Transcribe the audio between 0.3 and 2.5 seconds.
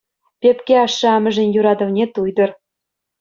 Пепке ашшӗ-амӑшӗн юратӑвне туйтӑр.